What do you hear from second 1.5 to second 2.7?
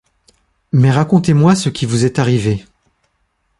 ce qui vous est arrivé...